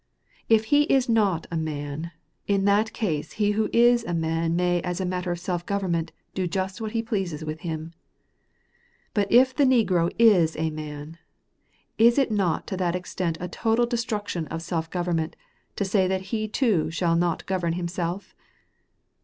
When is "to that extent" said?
12.65-13.37